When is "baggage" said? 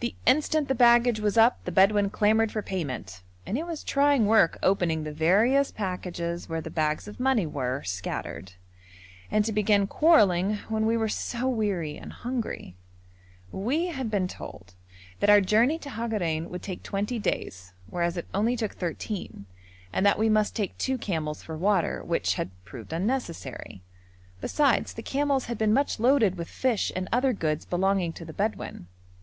0.74-1.18